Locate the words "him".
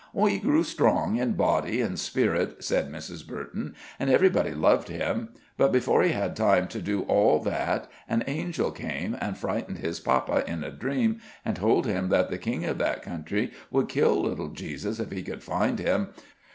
4.87-5.29, 11.85-12.09, 15.77-16.07